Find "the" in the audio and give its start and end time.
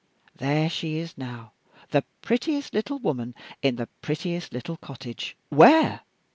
1.91-2.03, 3.75-3.85